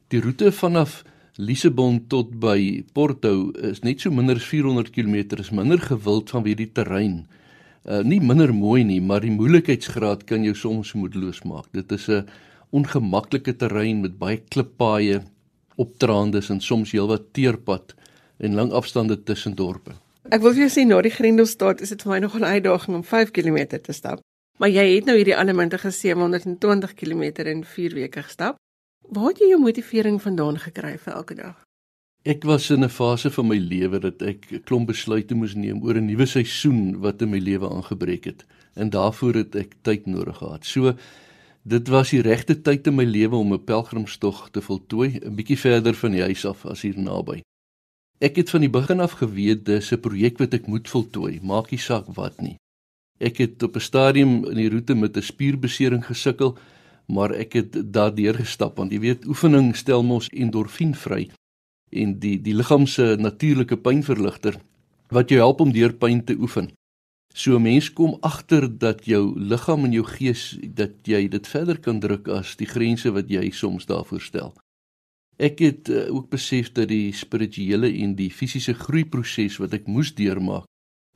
[0.09, 1.05] die roete vanaf
[1.39, 6.57] Lissabon tot by Porto is net so minder as 400 km, is minder gewild vanweë
[6.57, 7.27] die terrein
[7.87, 11.69] uh, nie minder mooi nie, maar die moeilikheidsgraad kan jou soms moedeloos maak.
[11.73, 12.27] Dit is 'n
[12.71, 15.23] ongemaklike terrein met baie klippaaie,
[15.77, 17.95] opdraandes en soms heelwat teerpad
[18.39, 19.93] en lang afstande tussen dorpe.
[20.31, 22.97] Ek wil vir jou sê na die Grendelstad is dit vir my nog 'n uitdaging
[22.97, 24.21] om 5 km te stap.
[24.59, 28.57] Maar jy het nou hierdie allemintige 720 km in 4 weke gestap.
[29.09, 31.55] Waar het jy jou motivering vandaan gekry vir elke dag?
[32.27, 35.83] Ek was in 'n fase van my lewe dat ek 'n klomp besluite moes neem
[35.83, 40.07] oor 'n nuwe seisoen wat in my lewe aangebreek het en daarvoor het ek tyd
[40.07, 40.65] nodig gehad.
[40.65, 40.97] So
[41.63, 45.59] dit was die regte tyd in my lewe om 'n pelgrimstog te voltooi, 'n bietjie
[45.59, 47.43] verder van die huis af as hier naby.
[48.19, 51.71] Ek het van die begin af geweet dis 'n projek wat ek moet voltooi, maak
[51.71, 52.57] nie saak wat nie.
[53.21, 56.59] Ek het op 'n stadium in die roete met 'n spierbesering gesukkel,
[57.07, 61.29] maar ek het daardeur gestap want jy weet oefening stel mos endorfien vry
[61.91, 64.59] en die die liggaam se natuurlike pynverligter
[65.15, 66.71] wat jou help om deur pyn te oefen.
[67.35, 71.79] So 'n mens kom agter dat jou liggaam en jou gees dat jy dit verder
[71.79, 74.55] kan druk as die grense wat jy soms daarvoor stel.
[75.37, 80.15] Ek het uh, ook besef dat die spirituele en die fisiese groeiproses wat ek moes
[80.15, 80.65] deurmaak,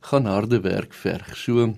[0.01, 1.37] gaan harde werk verg.
[1.37, 1.73] So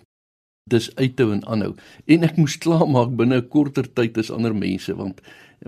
[0.72, 1.74] dis uithou en aanhou
[2.16, 5.20] en ek moes klaarmaak binne 'n korter tyd as ander mense want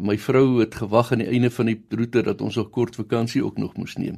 [0.01, 3.43] my vrou het gewag aan die einde van die roete dat ons 'n kort vakansie
[3.43, 4.17] ook nog moes neem.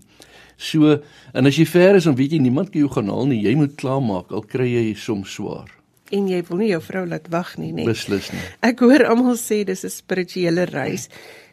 [0.57, 1.01] So
[1.33, 3.41] en as jy ver is dan weet jy niemand kan jou gaan haal nie.
[3.41, 5.69] Jy moet klaarmaak al kry jy soms swaar.
[6.11, 7.85] En jy wil nie jou vrou laat wag nie, nee.
[7.85, 8.41] Beslis nie.
[8.61, 11.09] Ek hoor almal sê dis 'n spirituele reis.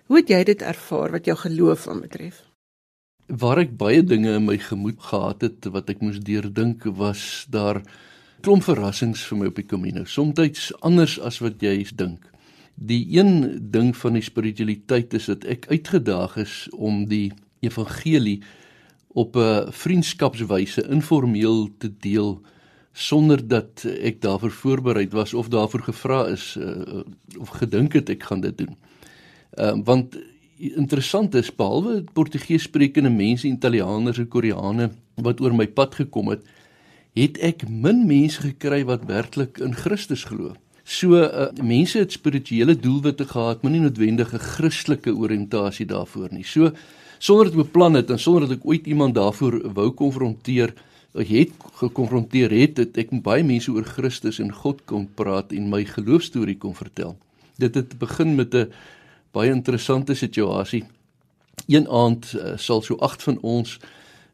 [0.06, 2.42] Hoe het jy dit ervaar wat jou geloof aanbetref?
[3.28, 7.82] Waar ek baie dinge in my gemoed gehad het wat ek moes deurdink was daar
[8.44, 10.02] klomp verrassings vir my op die Camino.
[10.04, 12.26] Somstyds anders as wat jy dink.
[12.74, 17.32] Die een ding van die spiritualiteit is dat ek uitgedaag is om die
[17.64, 18.42] evangelie
[19.14, 22.42] op 'n vriendskapswyse informeel te deel
[22.92, 27.00] sonder dat ek daarvoor voorberei was of daarvoor gevra is uh,
[27.38, 28.76] of gedink het ek gaan dit doen.
[29.56, 30.18] Ehm uh, want
[30.58, 36.44] interessant is behalwe Portugees sprekende mense, Italianers en Koreane wat oor my pad gekom het,
[37.14, 40.54] het ek min mense gekry wat werklik in Christus glo.
[40.84, 46.44] So uh, mense het spirituele doelwitte gehad, maar nie noodwendige Christelike oriëntasie daarvoor nie.
[46.44, 46.74] So
[47.18, 50.74] sonder dit beplan het en sonder dat ek ooit iemand daarvoor wou konfronteer,
[51.14, 55.70] ek het gekonfronteer het, het ek baie mense oor Christus en God kon praat en
[55.70, 57.14] my geloofstorie kon vertel.
[57.62, 58.72] Dit het begin met 'n
[59.32, 60.84] baie interessante situasie.
[61.66, 63.78] Een aand uh, sal so agt van ons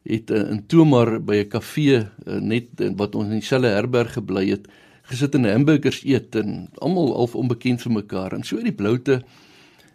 [0.02, 4.12] het uh, in Tomar by 'n kafee uh, net uh, wat ons in dieselfde herberg
[4.12, 4.68] gebly het,
[5.02, 8.32] gesit en hamburgers eet en almal half onbekend vir mekaar.
[8.32, 9.22] En so uit die bloute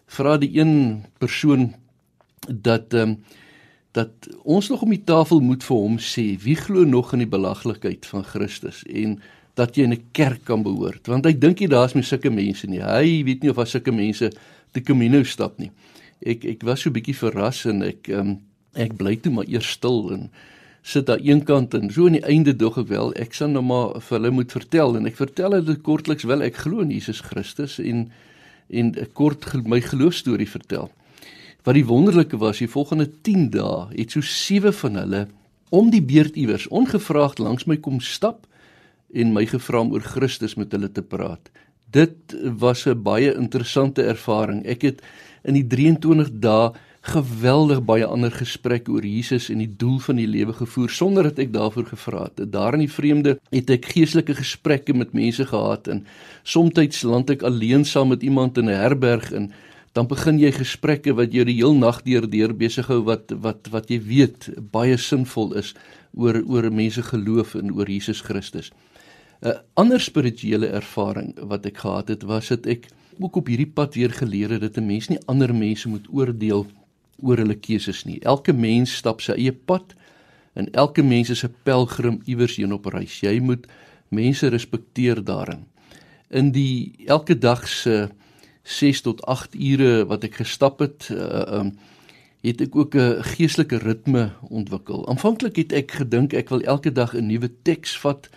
[0.06, 1.74] vra die een persoon
[2.47, 3.18] dat ehm um,
[3.95, 7.32] dat ons nog om die tafel moet vir hom sê wie glo nog in die
[7.32, 9.22] belaglikheid van Christus en
[9.56, 11.08] dat jy in 'n kerk kan behoort?
[11.08, 12.82] Want hy dink jy daar's meer sulke mense nie.
[12.82, 14.32] Hy weet nie of daar sulke mense
[14.72, 15.72] te Camino stap nie.
[16.22, 18.39] Ek ek was so bietjie verras en ek um,
[18.76, 20.30] ek bly toe maar eers stil en
[20.86, 23.95] sit daar eenkant en so aan die einde dog ek wel ek sal nou maar
[24.01, 27.80] vir hulle moet vertel en ek vertel hulle kortliks wel ek glo in Jesus Christus
[27.80, 28.09] en
[28.69, 30.89] en kort my geloofstorie vertel
[31.65, 35.26] wat die wonderlike was die volgende 10 dae het so sewe van hulle
[35.76, 38.45] om die beurt iewers ongevraagd langs my kom stap
[39.15, 41.49] en my gevra om oor Christus met hulle te praat.
[41.91, 44.65] Dit was 'n baie interessante ervaring.
[44.65, 45.01] Ek het
[45.43, 46.73] in die 23 dae
[47.06, 51.39] geweldig baie ander gesprekke oor Jesus en die doel van die lewe gevoer sonder dat
[51.43, 52.41] ek daarvoor gevra het.
[52.51, 56.06] Daar in die vreemde het ek geestelike gesprekke met mense gehad en
[56.43, 59.51] soms land ek alleen saam met iemand in 'n herberg en
[59.93, 63.70] dan begin jy gesprekke wat jou die heel nag deur deur besig hou wat wat
[63.72, 65.76] wat jy weet baie sinvol is
[66.14, 68.72] oor oor mense geloof en oor Jesus Christus.
[69.41, 72.88] 'n ander spirituele ervaring wat ek gehad het was dit ek
[73.20, 76.66] ook op hierdie pad weer geleer het dat 'n mens nie ander mense moet oordeel
[77.22, 78.20] oor hulle keuses nie.
[78.22, 79.95] Elke mens stap sy eie pad
[80.55, 83.20] en elke mens is 'n pelgrim iewers heen op reis.
[83.20, 83.68] Jy moet
[84.09, 85.66] mense respekteer daarin.
[86.30, 88.09] In die elke dag se
[88.63, 91.78] 6 tot 8 ure wat ek gestap het, uh um
[92.45, 95.07] het ek ook 'n geestelike ritme ontwikkel.
[95.09, 98.30] Aanvanklik het ek gedink ek wil elke dag 'n nuwe teks vat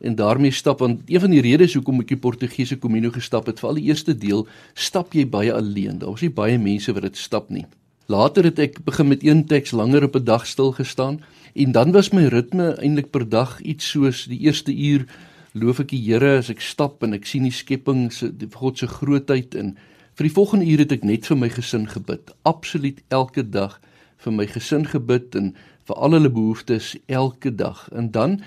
[0.00, 3.58] en daarmee stap want een van die redes hoekom ek die Portugese Camino gestap het,
[3.58, 5.98] veral die eerste deel, stap jy baie alleen.
[5.98, 7.66] Daar was nie baie mense wat dit stap nie.
[8.06, 11.20] Later het ek begin met een teks langer op 'n dag stil gestaan
[11.54, 15.06] en dan was my ritme eintlik per dag iets soos die eerste uur
[15.52, 18.86] loof ek die Here as ek stap en ek sien die skepping se God se
[18.86, 19.76] grootheid en
[20.14, 22.32] vir die volgende uur het ek net vir my gesin gebid.
[22.42, 23.80] Absoluut elke dag
[24.24, 25.54] vir my gesin gebid en
[25.86, 27.88] vir al hulle behoeftes elke dag.
[27.92, 28.40] En dan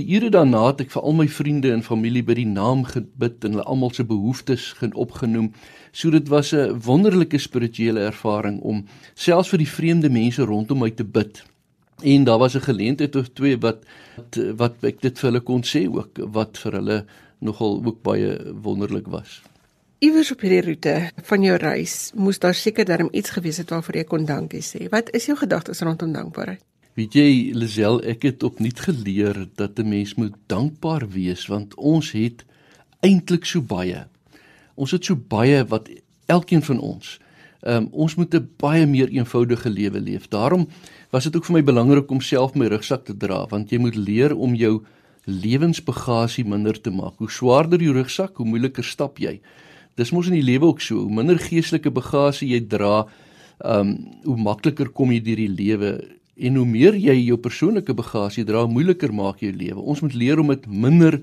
[0.00, 3.44] Die ure daarna het ek vir al my vriende en familie by die naam gebid
[3.44, 5.50] en hulle almal se behoeftes gen opgenoem.
[5.92, 10.90] So dit was 'n wonderlike spirituele ervaring om selfs vir die vreemde mense rondom my
[10.90, 11.44] te bid.
[12.02, 13.84] En daar was 'n geleentheid of twee wat
[14.56, 17.04] wat ek dit vir hulle kon sê ook wat vir hulle
[17.40, 19.42] nogal ook baie wonderlik was.
[19.98, 23.96] Iewers op hierdie roete van jou reis moes daar seker darm iets gewees het waarvoor
[23.96, 24.88] jy kon dankie sê.
[24.88, 26.71] Wat is jou gedagtes rondom dankbaarheid?
[26.92, 32.12] Weet jy, Lisel, ek het opnuut geleer dat 'n mens moet dankbaar wees want ons
[32.12, 32.44] het
[33.00, 34.04] eintlik so baie.
[34.74, 35.88] Ons het so baie wat
[36.26, 37.18] elkeen van ons.
[37.62, 40.28] Ehm um, ons moet 'n baie meer eenvoudige lewe leef.
[40.28, 40.68] Daarom
[41.10, 43.96] was dit ook vir my belangrik om self my rugsak te dra want jy moet
[43.96, 44.84] leer om jou
[45.24, 47.16] lewensbagasie minder te maak.
[47.16, 49.40] Hoe swaarder jou rugsak, hoe moeiliker stap jy.
[49.94, 50.94] Dis mos in die lewe ook so.
[50.94, 53.06] Hoe minder geestelike bagasie jy dra,
[53.64, 57.94] ehm um, hoe makliker kom jy deur die lewe En hoe meer jy jou persoonlike
[57.94, 59.78] bagasie dra, moeiliker maak jou lewe.
[59.78, 61.20] Ons moet leer om met minder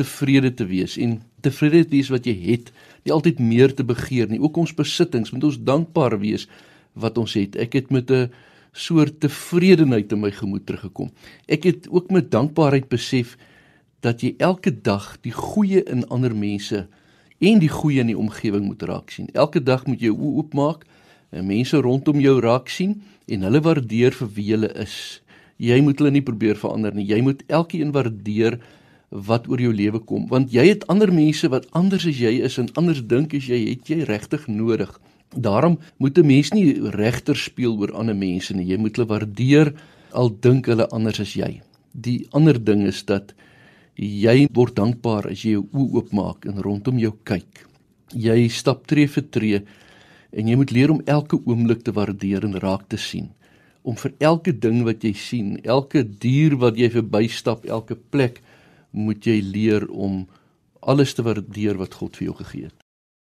[0.00, 2.70] tevrede te wees en tevrede te wees wat jy het,
[3.04, 4.40] nie altyd meer te begeer nie.
[4.40, 6.48] Ook ons besittings, moet ons dankbaar wees
[6.96, 7.58] wat ons het.
[7.60, 8.30] Ek het met 'n
[8.72, 11.10] soort tevredenheid in my gemoed teruggekom.
[11.46, 13.36] Ek het ook met dankbaarheid besef
[14.00, 16.88] dat jy elke dag die goeie in ander mense
[17.38, 19.28] en die goeie in die omgewing moet raak sien.
[19.32, 20.86] Elke dag moet jy oop oopmaak
[21.30, 25.20] en mense rondom jou raak sien en hulle waardeer vir wie hulle is.
[25.62, 27.06] Jy moet hulle nie probeer verander nie.
[27.06, 28.58] Jy moet elkeen waardeer
[29.12, 32.56] wat oor jou lewe kom want jy het ander mense wat anders as jy is
[32.58, 34.88] en anders dink as jy het jy regtig nodig.
[35.36, 38.66] Daarom moet 'n mens nie regter speel oor ander mense nie.
[38.66, 39.74] Jy moet hulle waardeer
[40.12, 41.60] al dink hulle anders as jy.
[41.92, 43.34] Die ander ding is dat
[43.96, 47.66] jy word dankbaar as jy jou oë oopmaak en rondom jou kyk.
[48.14, 49.62] Jy stap tree vir tree
[50.32, 53.30] en jy moet leer om elke oomblik te waardeer en raak te sien
[53.82, 58.40] om vir elke ding wat jy sien, elke dier wat jy verbystap, elke plek
[58.94, 60.22] moet jy leer om
[60.82, 62.76] alles te waardeer wat God vir jou gegee het.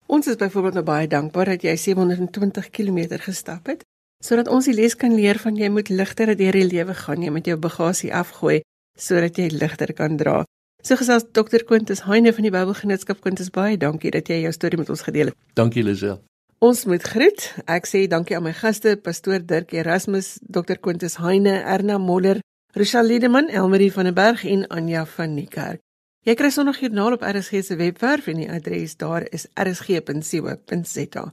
[0.10, 3.86] Ons is byvoorbeeld nou baie dankbaar dat jy 720 km gestap het
[4.20, 7.32] sodat ons die les kan leer van jy moet ligter deur die lewe gaan, jy
[7.32, 8.60] moet jou bagasie afgooi
[9.00, 10.42] sodat jy ligter kan dra.
[10.84, 11.64] So gesels Dr.
[11.68, 15.32] Quintus Heine van die Bybelgenootskap Quintus baie dankie dat jy jou storie met ons gedeel
[15.32, 15.40] het.
[15.56, 16.20] Dankie Lisel.
[16.60, 17.56] Ons moet groet.
[17.72, 20.76] Ek sê dankie aan my gaste, pastoor Dirk Erasmus, Dr.
[20.84, 22.44] Quintus Heine, Erna Moller,
[22.76, 25.80] Rochelle Liedeman, Elmarie van der Berg en Anja van Niekerk.
[26.28, 31.24] Jy kry sonder joernaal op RSG se webwerf en die adres daar is rsg.co.za.